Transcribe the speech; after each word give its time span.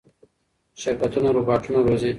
شرکتونه 0.81 1.29
روباټونه 1.35 1.79
روزي. 1.87 2.09